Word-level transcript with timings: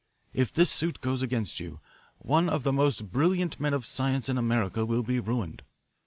If 0.33 0.51
this 0.51 0.71
suit 0.71 0.99
goes 0.99 1.21
against 1.21 1.59
you, 1.59 1.79
one 2.17 2.49
of 2.49 2.63
the 2.63 2.73
most 2.73 3.11
brilliant 3.11 3.59
men 3.59 3.75
of 3.75 3.85
science 3.85 4.29
in 4.29 4.37
America 4.39 4.83
will 4.83 5.03
be 5.03 5.19
ruined. 5.19 5.61